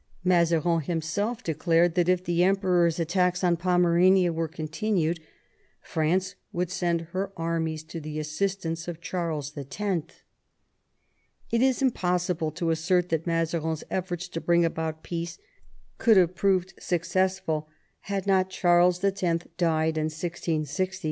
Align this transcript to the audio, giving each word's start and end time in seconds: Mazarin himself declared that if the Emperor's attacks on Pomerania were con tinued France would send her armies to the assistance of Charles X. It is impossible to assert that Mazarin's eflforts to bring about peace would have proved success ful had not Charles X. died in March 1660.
Mazarin 0.23 0.81
himself 0.81 1.43
declared 1.43 1.93
that 1.93 2.09
if 2.09 2.23
the 2.23 2.43
Emperor's 2.43 2.99
attacks 2.99 3.43
on 3.43 3.55
Pomerania 3.55 4.33
were 4.33 4.47
con 4.47 4.67
tinued 4.67 5.19
France 5.79 6.33
would 6.51 6.71
send 6.71 7.01
her 7.11 7.31
armies 7.37 7.83
to 7.83 7.99
the 7.99 8.17
assistance 8.17 8.87
of 8.87 8.99
Charles 8.99 9.55
X. 9.55 9.77
It 11.51 11.61
is 11.61 11.83
impossible 11.83 12.49
to 12.49 12.71
assert 12.71 13.09
that 13.09 13.27
Mazarin's 13.27 13.83
eflforts 13.91 14.27
to 14.31 14.41
bring 14.41 14.65
about 14.65 15.03
peace 15.03 15.37
would 16.07 16.17
have 16.17 16.33
proved 16.33 16.73
success 16.79 17.37
ful 17.37 17.69
had 17.99 18.25
not 18.25 18.49
Charles 18.49 19.03
X. 19.03 19.21
died 19.55 19.99
in 19.99 20.05
March 20.05 20.13
1660. 20.23 20.99